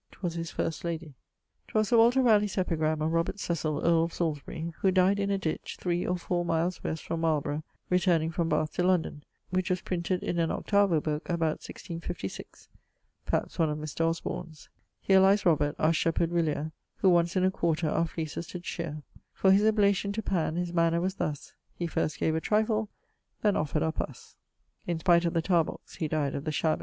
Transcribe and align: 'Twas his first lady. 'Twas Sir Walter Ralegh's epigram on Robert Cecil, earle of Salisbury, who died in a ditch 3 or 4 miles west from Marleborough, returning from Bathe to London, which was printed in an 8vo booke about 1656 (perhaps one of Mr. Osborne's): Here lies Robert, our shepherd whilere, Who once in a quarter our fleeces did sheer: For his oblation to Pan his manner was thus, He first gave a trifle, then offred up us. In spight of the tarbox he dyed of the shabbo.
'Twas 0.11 0.33
his 0.33 0.49
first 0.49 0.83
lady. 0.83 1.13
'Twas 1.67 1.89
Sir 1.89 1.97
Walter 1.97 2.23
Ralegh's 2.23 2.57
epigram 2.57 3.03
on 3.03 3.11
Robert 3.11 3.39
Cecil, 3.39 3.85
earle 3.85 4.03
of 4.05 4.11
Salisbury, 4.13 4.73
who 4.79 4.89
died 4.89 5.19
in 5.19 5.29
a 5.29 5.37
ditch 5.37 5.77
3 5.79 6.07
or 6.07 6.17
4 6.17 6.43
miles 6.43 6.83
west 6.83 7.03
from 7.05 7.21
Marleborough, 7.21 7.61
returning 7.91 8.31
from 8.31 8.49
Bathe 8.49 8.71
to 8.71 8.81
London, 8.81 9.23
which 9.51 9.69
was 9.69 9.81
printed 9.81 10.23
in 10.23 10.39
an 10.39 10.49
8vo 10.49 11.03
booke 11.03 11.29
about 11.29 11.61
1656 11.61 12.67
(perhaps 13.27 13.59
one 13.59 13.69
of 13.69 13.77
Mr. 13.77 14.03
Osborne's): 14.03 14.69
Here 15.01 15.19
lies 15.19 15.45
Robert, 15.45 15.75
our 15.77 15.93
shepherd 15.93 16.31
whilere, 16.31 16.71
Who 17.01 17.09
once 17.11 17.35
in 17.35 17.45
a 17.45 17.51
quarter 17.51 17.87
our 17.87 18.07
fleeces 18.07 18.47
did 18.47 18.65
sheer: 18.65 19.03
For 19.33 19.51
his 19.51 19.63
oblation 19.65 20.11
to 20.13 20.23
Pan 20.23 20.55
his 20.55 20.73
manner 20.73 20.99
was 20.99 21.13
thus, 21.17 21.53
He 21.75 21.85
first 21.85 22.17
gave 22.17 22.33
a 22.33 22.41
trifle, 22.41 22.89
then 23.43 23.53
offred 23.53 23.83
up 23.83 24.01
us. 24.01 24.35
In 24.87 24.97
spight 24.97 25.25
of 25.25 25.33
the 25.35 25.43
tarbox 25.43 25.97
he 25.97 26.07
dyed 26.07 26.33
of 26.33 26.45
the 26.45 26.51
shabbo. 26.51 26.79